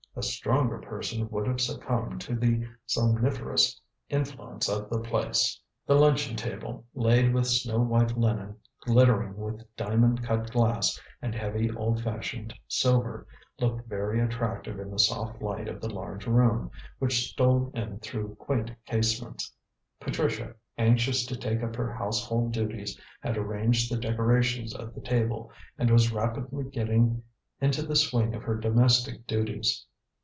A 0.13 0.21
stronger 0.23 0.77
person 0.79 1.29
would 1.29 1.47
have 1.47 1.61
succumbed 1.61 2.19
to 2.21 2.35
the 2.35 2.67
somniferous 2.85 3.79
influence 4.09 4.67
of 4.67 4.89
the 4.89 4.99
place. 4.99 5.57
The 5.87 5.93
luncheon 5.95 6.35
table, 6.35 6.83
laid 6.93 7.33
with 7.33 7.47
snow 7.47 7.79
white 7.79 8.17
linen, 8.17 8.57
glittering 8.81 9.37
with 9.37 9.63
diamond 9.77 10.21
cut 10.21 10.51
glass, 10.51 10.99
and 11.21 11.33
heavy, 11.33 11.71
old 11.71 12.03
fashioned 12.03 12.53
silver, 12.67 13.25
looked 13.61 13.87
very 13.87 14.19
attractive 14.19 14.81
in 14.81 14.91
the 14.91 14.99
soft 14.99 15.41
light 15.41 15.69
of 15.69 15.79
the 15.79 15.89
large 15.91 16.27
room, 16.27 16.69
which 16.99 17.29
stole 17.31 17.71
in 17.73 17.97
through 17.99 18.35
quaint 18.35 18.69
casements. 18.85 19.53
Patricia, 20.01 20.53
anxious 20.77 21.25
to 21.25 21.37
take 21.37 21.63
up 21.63 21.77
her 21.77 21.91
household 21.93 22.51
duties, 22.51 22.99
had 23.21 23.37
arranged 23.37 23.89
the 23.89 23.97
decorations 23.97 24.75
of 24.75 24.93
the 24.93 24.99
table, 25.01 25.49
and 25.77 25.89
was 25.89 26.11
rapidly 26.11 26.65
getting 26.65 27.23
into 27.61 27.81
the 27.81 27.95
swing 27.95 28.35
of 28.35 28.43
her 28.43 28.57
domestic 28.57 29.25
duties. 29.25 29.85